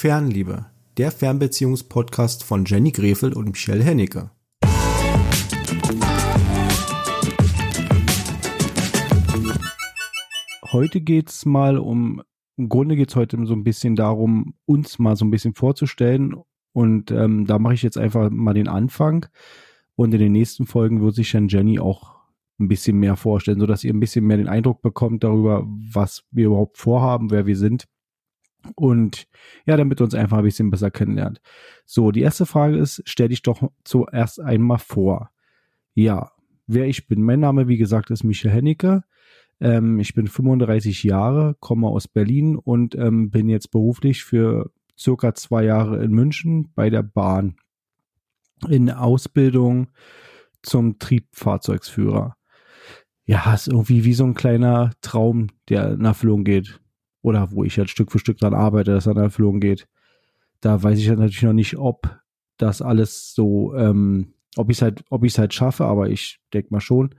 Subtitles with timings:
[0.00, 0.64] Fernliebe,
[0.96, 4.30] der Fernbeziehungspodcast von Jenny Grefel und Michelle Hennecke.
[10.72, 12.22] Heute geht's mal um,
[12.56, 16.34] im Grunde geht's heute so ein bisschen darum, uns mal so ein bisschen vorzustellen.
[16.72, 19.26] Und ähm, da mache ich jetzt einfach mal den Anfang.
[19.96, 22.14] Und in den nächsten Folgen wird sich dann Jenny auch
[22.58, 26.24] ein bisschen mehr vorstellen, so dass ihr ein bisschen mehr den Eindruck bekommt darüber, was
[26.30, 27.86] wir überhaupt vorhaben, wer wir sind.
[28.74, 29.26] Und
[29.66, 31.40] ja, damit uns einfach ein bisschen besser kennenlernt.
[31.84, 35.30] So, die erste Frage ist, stell dich doch zuerst einmal vor.
[35.94, 36.32] Ja,
[36.66, 37.22] wer ich bin.
[37.22, 39.02] Mein Name, wie gesagt, ist Michael Hennecke.
[39.60, 45.34] Ähm, ich bin 35 Jahre, komme aus Berlin und ähm, bin jetzt beruflich für circa
[45.34, 47.56] zwei Jahre in München bei der Bahn
[48.68, 49.88] in Ausbildung
[50.62, 52.36] zum Triebfahrzeugsführer
[53.30, 56.80] ja, ist irgendwie wie so ein kleiner Traum, der in Erfüllung geht.
[57.22, 59.86] Oder wo ich halt Stück für Stück dran arbeite, dass in Erfüllung geht.
[60.60, 62.18] Da weiß ich halt natürlich noch nicht, ob
[62.56, 66.40] das alles so, ähm, ob ich es halt, ob ich es halt schaffe, aber ich
[66.52, 67.14] denke mal schon.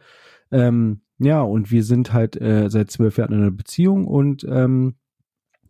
[0.52, 4.96] Ähm, ja, und wir sind halt äh, seit zwölf Jahren in einer Beziehung und ähm,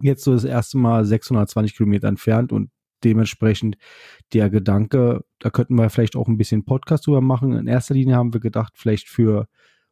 [0.02, 2.72] jetzt so das erste Mal 620 Kilometer entfernt und
[3.04, 3.78] dementsprechend
[4.34, 7.54] der Gedanke, da könnten wir vielleicht auch ein bisschen Podcast drüber machen.
[7.54, 9.48] In erster Linie haben wir gedacht, vielleicht für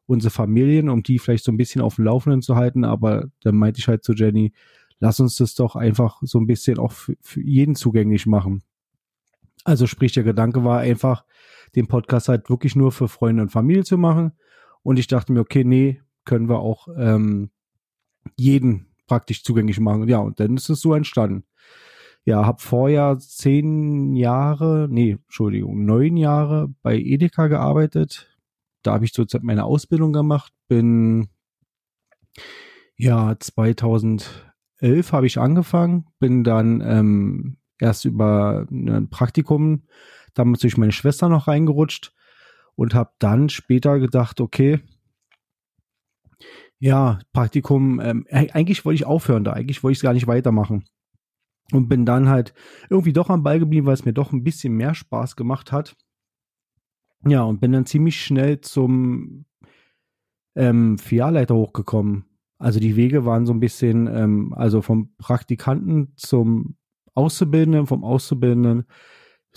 [0.09, 2.83] unsere Familien, um die vielleicht so ein bisschen auf dem Laufenden zu halten.
[2.83, 4.53] Aber dann meinte ich halt zu Jenny,
[4.99, 8.63] lass uns das doch einfach so ein bisschen auch für, für jeden zugänglich machen.
[9.65, 11.25] Also sprich, der Gedanke war einfach,
[11.75, 14.31] den Podcast halt wirklich nur für Freunde und Familie zu machen.
[14.81, 17.51] Und ich dachte mir, okay, nee, können wir auch ähm,
[18.35, 20.07] jeden praktisch zugänglich machen.
[20.07, 21.43] Ja, und dann ist es so entstanden.
[22.25, 28.28] Ja, habe vorher zehn Jahre, nee, Entschuldigung, neun Jahre bei Edeka gearbeitet,
[28.83, 31.29] da habe ich zurzeit meine Ausbildung gemacht, bin
[32.97, 34.31] ja 2011
[35.11, 39.83] habe ich angefangen, bin dann ähm, erst über ein Praktikum
[40.33, 42.13] damals durch meine Schwester noch reingerutscht
[42.75, 44.79] und habe dann später gedacht, okay,
[46.79, 50.85] ja, Praktikum, ähm, eigentlich wollte ich aufhören da, eigentlich wollte ich es gar nicht weitermachen.
[51.71, 52.53] Und bin dann halt
[52.89, 55.95] irgendwie doch am Ball geblieben, weil es mir doch ein bisschen mehr Spaß gemacht hat.
[57.25, 59.45] Ja, und bin dann ziemlich schnell zum
[60.55, 62.25] ähm, Filialleiter hochgekommen.
[62.57, 66.75] Also die Wege waren so ein bisschen, ähm, also vom Praktikanten zum
[67.13, 68.85] Auszubildenden, vom Auszubildenden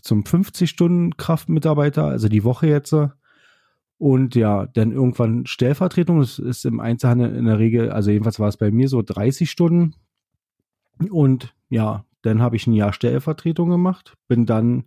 [0.01, 2.95] zum 50-Stunden-Kraftmitarbeiter, also die Woche jetzt.
[3.99, 6.21] Und ja, dann irgendwann Stellvertretung.
[6.21, 9.51] Das ist im Einzelhandel in der Regel, also jedenfalls war es bei mir so 30
[9.51, 9.95] Stunden.
[11.11, 14.85] Und ja, dann habe ich ein Jahr Stellvertretung gemacht, bin dann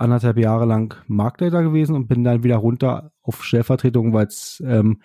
[0.00, 5.02] anderthalb Jahre lang Marktleiter gewesen und bin dann wieder runter auf Stellvertretung, weil es ähm,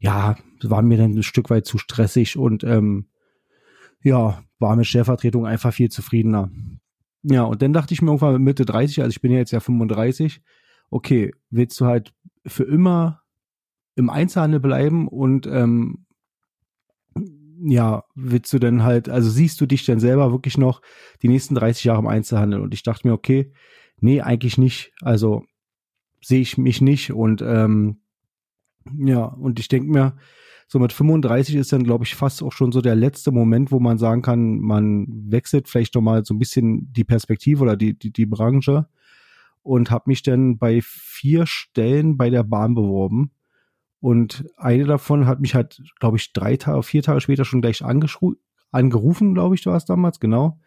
[0.00, 3.08] ja war mir dann ein Stück weit zu stressig und ähm,
[4.02, 6.50] ja war mit Stellvertretung einfach viel zufriedener.
[7.22, 9.60] Ja und dann dachte ich mir irgendwann Mitte 30, also ich bin ja jetzt ja
[9.60, 10.40] 35,
[10.90, 12.14] okay willst du halt
[12.46, 13.22] für immer
[13.96, 16.06] im Einzelhandel bleiben und ähm,
[17.62, 20.82] ja, willst du denn halt, also siehst du dich denn selber wirklich noch
[21.22, 22.60] die nächsten 30 Jahre im Einzelhandel?
[22.60, 23.52] Und ich dachte mir, okay,
[24.00, 24.92] nee, eigentlich nicht.
[25.00, 25.44] Also
[26.22, 27.12] sehe ich mich nicht.
[27.12, 27.98] Und ähm,
[28.96, 30.16] ja, und ich denke mir,
[30.68, 33.78] so mit 35 ist dann, glaube ich, fast auch schon so der letzte Moment, wo
[33.78, 38.12] man sagen kann, man wechselt vielleicht nochmal so ein bisschen die Perspektive oder die, die,
[38.12, 38.88] die Branche
[39.62, 43.30] und habe mich dann bei vier Stellen bei der Bahn beworben.
[44.00, 47.82] Und eine davon hat mich halt, glaube ich, drei Tage, vier Tage später schon gleich
[47.82, 50.60] angerufen, glaube ich, du warst damals, genau.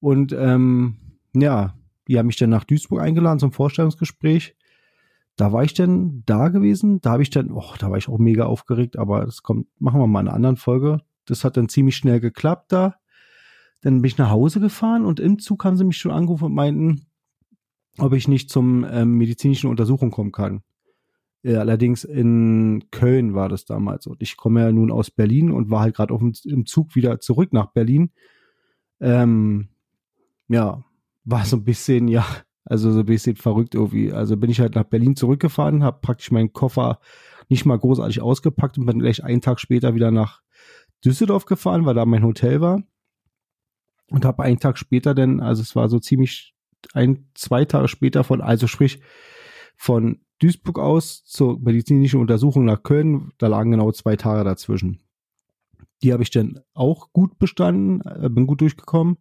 [0.00, 0.96] Und ähm,
[1.34, 1.74] ja,
[2.08, 4.56] die haben mich dann nach Duisburg eingeladen zum Vorstellungsgespräch.
[5.36, 7.00] Da war ich dann da gewesen.
[7.00, 10.00] Da habe ich dann, oh, da war ich auch mega aufgeregt, aber das kommt, machen
[10.00, 11.00] wir mal in einer anderen Folge.
[11.24, 12.96] Das hat dann ziemlich schnell geklappt da.
[13.80, 16.54] Dann bin ich nach Hause gefahren und im Zug haben sie mich schon angerufen und
[16.54, 17.06] meinten,
[17.98, 20.62] ob ich nicht zum ähm, medizinischen Untersuchung kommen kann.
[21.42, 24.06] Ja, allerdings in Köln war das damals.
[24.06, 27.52] Und ich komme ja nun aus Berlin und war halt gerade im Zug wieder zurück
[27.52, 28.12] nach Berlin.
[29.00, 29.68] Ähm,
[30.48, 30.82] ja,
[31.24, 32.26] war so ein bisschen, ja,
[32.64, 34.12] also so ein bisschen verrückt irgendwie.
[34.12, 37.00] Also bin ich halt nach Berlin zurückgefahren, habe praktisch meinen Koffer
[37.48, 40.42] nicht mal großartig ausgepackt und bin gleich einen Tag später wieder nach
[41.04, 42.82] Düsseldorf gefahren, weil da mein Hotel war.
[44.10, 46.54] Und habe einen Tag später dann, also es war so ziemlich
[46.92, 49.00] ein, zwei Tage später von, also sprich
[49.76, 55.00] von Duisburg aus zur medizinischen Untersuchung nach Köln, da lagen genau zwei Tage dazwischen.
[56.02, 59.16] Die habe ich dann auch gut bestanden, äh, bin gut durchgekommen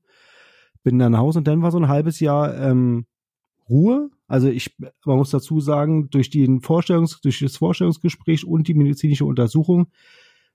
[0.83, 3.05] bin dann nach Hause und dann war so ein halbes Jahr ähm,
[3.69, 4.09] Ruhe.
[4.27, 4.75] Also ich,
[5.05, 9.87] man muss dazu sagen, durch den Vorstellungs, durch das Vorstellungsgespräch und die medizinische Untersuchung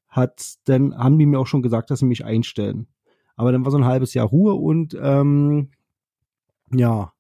[0.09, 2.87] hat dann, haben die mir auch schon gesagt, dass sie mich einstellen.
[3.37, 5.71] Aber dann war so ein halbes Jahr Ruhe und ähm,
[6.73, 7.13] ja,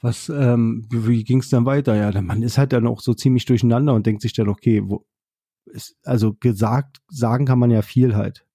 [0.00, 1.94] was, ähm, wie, ging es dann weiter?
[1.94, 5.06] Ja, man ist halt dann auch so ziemlich durcheinander und denkt sich dann, okay, wo
[5.66, 8.46] ist, also gesagt, sagen kann man ja viel halt.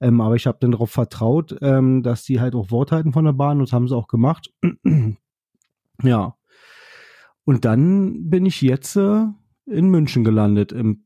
[0.00, 3.24] Ähm, aber ich habe dann darauf vertraut, ähm, dass die halt auch Wort halten von
[3.24, 4.52] der Bahn und das haben sie auch gemacht.
[6.02, 6.36] ja.
[7.44, 9.26] Und dann bin ich jetzt äh,
[9.66, 10.72] in München gelandet.
[10.72, 11.04] Im,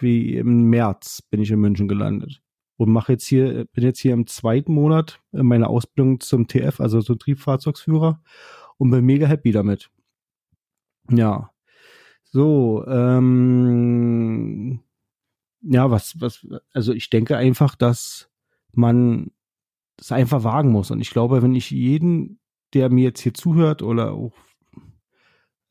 [0.00, 2.42] wie im März bin ich in München gelandet.
[2.76, 6.80] Und mache jetzt hier, bin jetzt hier im zweiten Monat in meiner Ausbildung zum TF,
[6.80, 8.20] also zum Triebfahrzeugsführer,
[8.78, 9.90] und bin mega happy damit.
[11.08, 11.50] Ja.
[12.24, 14.80] So, ähm,
[15.64, 18.30] ja, was, was, also ich denke einfach, dass
[18.72, 19.30] man
[19.98, 20.90] es einfach wagen muss.
[20.90, 22.38] Und ich glaube, wenn ich jeden,
[22.72, 24.32] der mir jetzt hier zuhört oder auch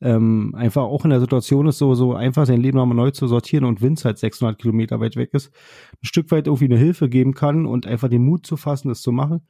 [0.00, 3.26] ähm, einfach auch in der Situation ist, so, so einfach sein Leben nochmal neu zu
[3.26, 5.50] sortieren und Vince halt 600 Kilometer weit weg ist,
[5.92, 9.00] ein Stück weit irgendwie eine Hilfe geben kann und einfach den Mut zu fassen, das
[9.00, 9.46] zu machen,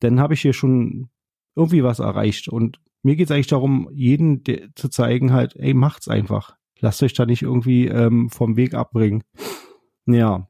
[0.00, 1.10] dann habe ich hier schon
[1.56, 2.48] irgendwie was erreicht.
[2.48, 4.42] Und mir geht es eigentlich darum, jeden
[4.74, 6.56] zu zeigen halt, ey, macht's einfach.
[6.80, 9.24] Lasst euch da nicht irgendwie ähm, vom Weg abbringen.
[10.08, 10.48] Ja.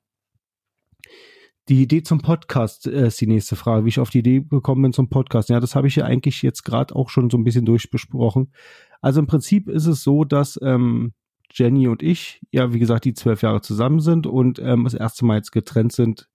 [1.68, 4.82] Die Idee zum Podcast äh, ist die nächste Frage, wie ich auf die Idee gekommen
[4.82, 5.48] bin zum Podcast.
[5.48, 8.52] Ja, das habe ich ja eigentlich jetzt gerade auch schon so ein bisschen durchbesprochen.
[9.00, 11.12] Also im Prinzip ist es so, dass ähm,
[11.52, 15.24] Jenny und ich, ja, wie gesagt, die zwölf Jahre zusammen sind und ähm, das erste
[15.24, 16.28] Mal jetzt getrennt sind,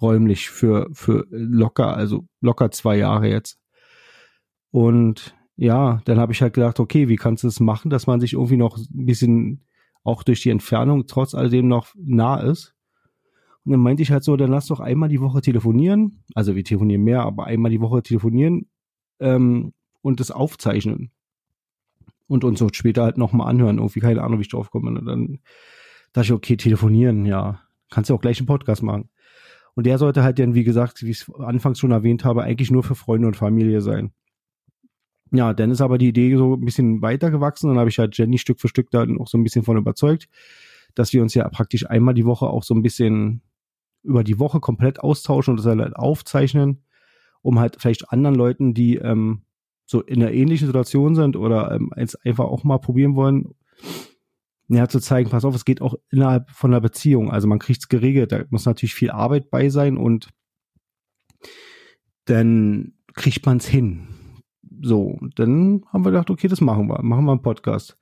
[0.00, 3.58] räumlich für, für locker, also locker zwei Jahre jetzt.
[4.70, 8.18] Und ja, dann habe ich halt gedacht, okay, wie kannst du das machen, dass man
[8.18, 9.64] sich irgendwie noch ein bisschen
[10.04, 12.74] auch durch die Entfernung trotz alledem noch nah ist.
[13.64, 16.24] Und dann meinte ich halt so, dann lass doch einmal die Woche telefonieren.
[16.34, 18.68] Also wir telefonieren mehr, aber einmal die Woche telefonieren
[19.20, 21.12] ähm, und das aufzeichnen.
[22.26, 23.78] Und uns so später halt nochmal anhören.
[23.78, 24.88] Irgendwie keine Ahnung, wie ich drauf komme.
[24.90, 25.38] Und dann
[26.12, 27.60] dachte ich, okay, telefonieren, ja.
[27.90, 29.10] Kannst du auch gleich einen Podcast machen.
[29.74, 32.70] Und der sollte halt dann, wie gesagt, wie ich es anfangs schon erwähnt habe, eigentlich
[32.70, 34.12] nur für Freunde und Familie sein
[35.32, 38.38] ja, dann ist aber die Idee so ein bisschen weitergewachsen und habe ich halt Jenny
[38.38, 40.28] Stück für Stück da auch so ein bisschen von überzeugt,
[40.94, 43.40] dass wir uns ja praktisch einmal die Woche auch so ein bisschen
[44.02, 46.84] über die Woche komplett austauschen und das halt aufzeichnen,
[47.40, 49.42] um halt vielleicht anderen Leuten, die ähm,
[49.86, 53.54] so in einer ähnlichen Situation sind oder ähm, jetzt einfach auch mal probieren wollen,
[54.68, 57.30] ja, zu zeigen, pass auf, es geht auch innerhalb von einer Beziehung.
[57.30, 60.28] Also man kriegt es geregelt, da muss natürlich viel Arbeit bei sein und
[62.24, 64.08] dann kriegt man es hin.
[64.82, 67.96] So, dann haben wir gedacht, okay, das machen wir, machen wir einen Podcast.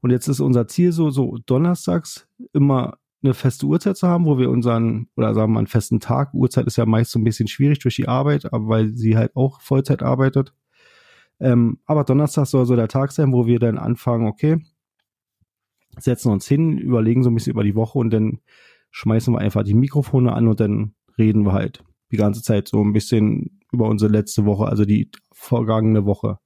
[0.00, 4.38] Und jetzt ist unser Ziel so, so donnerstags immer eine feste Uhrzeit zu haben, wo
[4.38, 7.24] wir unseren, oder sagen wir mal einen festen Tag, Uhrzeit ist ja meist so ein
[7.24, 10.52] bisschen schwierig durch die Arbeit, aber weil sie halt auch Vollzeit arbeitet.
[11.38, 14.58] Ähm, aber Donnerstag soll so der Tag sein, wo wir dann anfangen, okay,
[15.98, 18.40] setzen uns hin, überlegen so ein bisschen über die Woche und dann
[18.90, 22.82] schmeißen wir einfach die Mikrofone an und dann reden wir halt die ganze Zeit so
[22.82, 26.38] ein bisschen über unsere letzte Woche, also die vergangene Woche.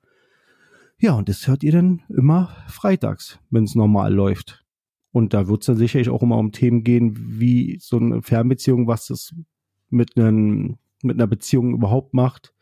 [0.99, 4.65] Ja, und das hört ihr dann immer freitags, wenn es normal läuft.
[5.13, 8.87] Und da wird es dann sicherlich auch immer um Themen gehen, wie so eine Fernbeziehung,
[8.87, 9.35] was das
[9.89, 12.55] mit, einem, mit einer Beziehung überhaupt macht,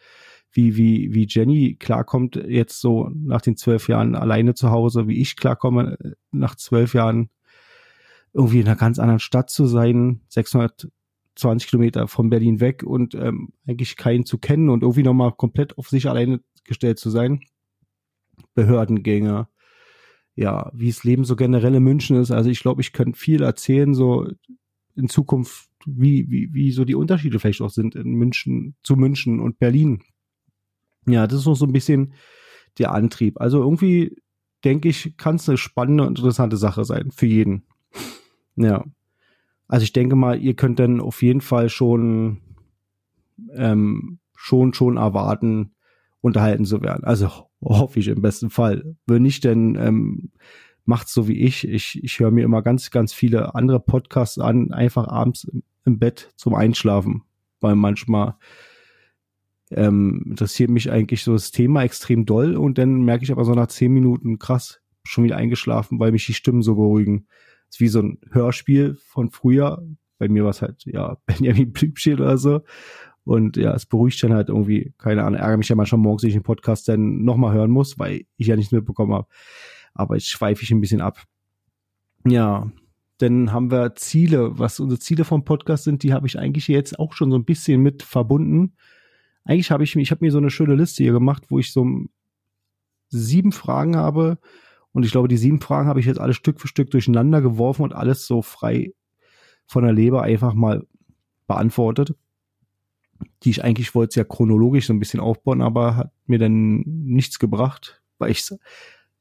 [0.53, 5.20] wie, wie, wie Jenny klarkommt jetzt so nach den zwölf Jahren alleine zu Hause, wie
[5.20, 5.99] ich klarkomme
[6.31, 7.31] nach zwölf Jahren
[8.32, 10.88] irgendwie in einer ganz anderen Stadt zu sein, 600
[11.38, 15.79] 20 Kilometer von Berlin weg und ähm, eigentlich keinen zu kennen und irgendwie nochmal komplett
[15.79, 17.41] auf sich alleine gestellt zu sein.
[18.55, 19.48] Behördengänge,
[20.34, 22.31] ja, wie das Leben so generell in München ist.
[22.31, 24.29] Also ich glaube, ich könnte viel erzählen, so
[24.94, 29.41] in Zukunft, wie, wie, wie so die Unterschiede vielleicht auch sind in München, zu München
[29.41, 30.03] und Berlin.
[31.06, 32.15] Ja, das ist noch so ein bisschen
[32.79, 33.41] der Antrieb.
[33.41, 34.17] Also irgendwie
[34.65, 37.65] denke ich, kann es eine spannende und interessante Sache sein für jeden.
[38.56, 38.84] Ja.
[39.69, 42.39] Also ich denke mal, ihr könnt dann auf jeden Fall schon
[43.55, 45.75] ähm, schon schon erwarten,
[46.20, 47.05] unterhalten zu werden.
[47.05, 47.31] Also
[47.63, 48.96] hoffe ich im besten Fall.
[49.06, 50.31] Wenn nicht, dann ähm,
[50.84, 51.69] macht's so wie ich.
[51.69, 55.46] Ich, ich höre mir immer ganz, ganz viele andere Podcasts an, einfach abends
[55.84, 57.22] im, Bett zum Einschlafen,
[57.60, 58.37] weil manchmal
[59.70, 63.53] ähm, interessiert mich eigentlich so das Thema extrem doll und dann merke ich aber so
[63.53, 67.27] nach zehn Minuten krass schon wieder eingeschlafen, weil mich die Stimmen so beruhigen
[67.70, 69.82] ist wie so ein Hörspiel von früher.
[70.19, 72.63] Bei mir war es halt, ja, Benjamin Blümchen oder so.
[73.25, 76.31] Und ja, es beruhigt dann halt irgendwie, keine Ahnung, ärgere mich ja manchmal morgens, wenn
[76.31, 79.29] ich den Podcast dann nochmal hören muss, weil ich ja nichts mitbekommen habe.
[79.93, 81.22] Aber jetzt schweife ich ein bisschen ab.
[82.27, 82.70] Ja,
[83.19, 84.58] dann haben wir Ziele.
[84.58, 87.44] Was unsere Ziele vom Podcast sind, die habe ich eigentlich jetzt auch schon so ein
[87.44, 88.75] bisschen mit verbunden.
[89.44, 91.87] Eigentlich habe ich, ich habe mir so eine schöne Liste hier gemacht, wo ich so
[93.08, 94.39] sieben Fragen habe,
[94.98, 97.82] und ich glaube, die sieben Fragen habe ich jetzt alle Stück für Stück durcheinander geworfen
[97.82, 98.93] und alles so frei
[99.64, 100.84] von der Leber einfach mal
[101.46, 102.17] beantwortet.
[103.44, 107.38] die ich eigentlich wollte ja chronologisch so ein bisschen aufbauen, aber hat mir dann nichts
[107.38, 108.48] gebracht, weil ich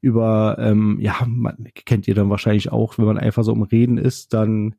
[0.00, 3.98] über, ähm, ja, man kennt ihr dann wahrscheinlich auch, wenn man einfach so im Reden
[3.98, 4.74] ist, dann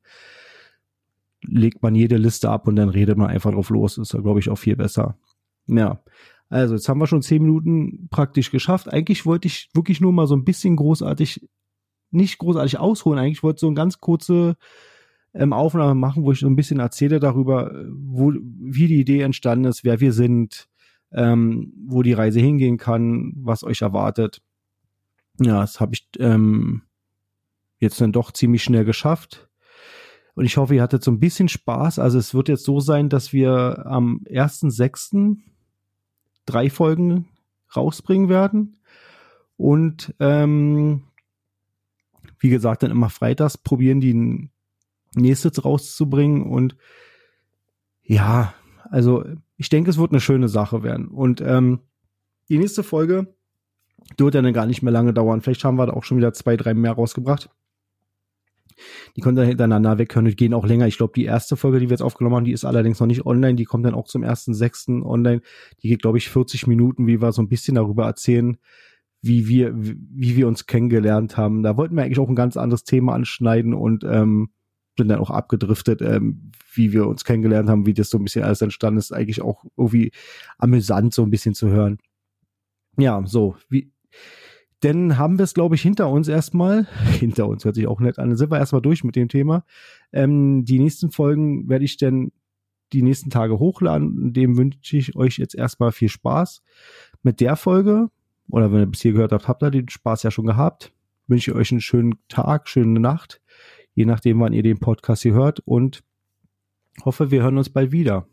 [1.43, 3.97] legt man jede Liste ab und dann redet man einfach drauf los.
[3.97, 5.17] Ist ja, glaube ich, auch viel besser.
[5.67, 6.01] Ja.
[6.49, 8.91] Also, jetzt haben wir schon zehn Minuten praktisch geschafft.
[8.91, 11.47] Eigentlich wollte ich wirklich nur mal so ein bisschen großartig,
[12.11, 13.19] nicht großartig ausholen.
[13.19, 14.57] Eigentlich wollte ich so eine ganz kurze
[15.33, 19.65] ähm, Aufnahme machen, wo ich so ein bisschen erzähle darüber, wo, wie die Idee entstanden
[19.65, 20.67] ist, wer wir sind,
[21.11, 24.41] ähm, wo die Reise hingehen kann, was euch erwartet.
[25.39, 26.83] Ja, das habe ich ähm,
[27.79, 29.49] jetzt dann doch ziemlich schnell geschafft.
[30.35, 31.99] Und ich hoffe, ihr hattet so ein bisschen Spaß.
[31.99, 35.37] Also es wird jetzt so sein, dass wir am 1.6.
[36.45, 37.27] drei Folgen
[37.75, 38.77] rausbringen werden.
[39.57, 41.03] Und ähm,
[42.39, 44.49] wie gesagt, dann immer freitags probieren die
[45.15, 46.43] nächstes rauszubringen.
[46.43, 46.75] Und
[48.03, 48.53] ja,
[48.89, 49.25] also
[49.57, 51.09] ich denke, es wird eine schöne Sache werden.
[51.09, 51.79] Und ähm,
[52.47, 53.35] die nächste Folge
[54.17, 55.41] wird dann gar nicht mehr lange dauern.
[55.41, 57.49] Vielleicht haben wir da auch schon wieder zwei, drei mehr rausgebracht.
[59.15, 60.87] Die können dann hintereinander weghören und gehen auch länger.
[60.87, 63.25] Ich glaube, die erste Folge, die wir jetzt aufgenommen haben, die ist allerdings noch nicht
[63.25, 63.55] online.
[63.55, 65.41] Die kommt dann auch zum ersten sechsten online.
[65.81, 68.57] Die geht, glaube ich, 40 Minuten, wie wir so ein bisschen darüber erzählen,
[69.21, 71.63] wie wir, wie wir uns kennengelernt haben.
[71.63, 74.49] Da wollten wir eigentlich auch ein ganz anderes Thema anschneiden und ähm,
[74.97, 78.43] sind dann auch abgedriftet, ähm, wie wir uns kennengelernt haben, wie das so ein bisschen
[78.43, 79.11] alles entstanden ist.
[79.11, 80.11] Eigentlich auch irgendwie
[80.57, 81.97] amüsant, so ein bisschen zu hören.
[82.97, 83.91] Ja, so, wie,
[84.83, 86.87] denn haben wir es, glaube ich, hinter uns erstmal.
[87.19, 88.29] Hinter uns hört sich auch nett an.
[88.29, 89.65] Dann sind wir erstmal durch mit dem Thema.
[90.13, 92.31] Ähm, die nächsten Folgen werde ich dann
[92.93, 94.33] die nächsten Tage hochladen.
[94.33, 96.61] Dem wünsche ich euch jetzt erstmal viel Spaß
[97.23, 98.09] mit der Folge.
[98.49, 100.93] Oder wenn ihr bis hier gehört habt, habt ihr den Spaß ja schon gehabt.
[101.27, 103.39] Wünsche ich euch einen schönen Tag, schöne Nacht,
[103.93, 106.03] je nachdem, wann ihr den Podcast hier hört und
[107.05, 108.29] hoffe, wir hören uns bald wieder.